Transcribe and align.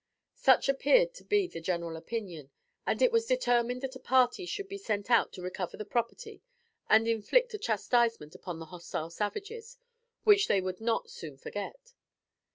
Such 0.37 0.67
appeared 0.67 1.13
to 1.13 1.23
be 1.23 1.45
the 1.47 1.61
general 1.61 1.95
opinion, 1.95 2.49
and 2.87 3.03
it 3.03 3.11
was 3.11 3.27
determined 3.27 3.81
that 3.81 3.95
a 3.95 3.99
party 3.99 4.47
should 4.47 4.67
be 4.67 4.79
sent 4.79 5.11
out 5.11 5.31
to 5.33 5.43
recover 5.43 5.77
the 5.77 5.85
property 5.85 6.41
and 6.89 7.07
inflict 7.07 7.53
a 7.53 7.59
chastisement 7.59 8.33
upon 8.33 8.57
the 8.57 8.65
hostile 8.73 9.11
savages 9.11 9.77
which 10.23 10.47
they 10.47 10.59
would 10.59 10.81
not 10.81 11.11
soon 11.11 11.37
forget. 11.37 11.93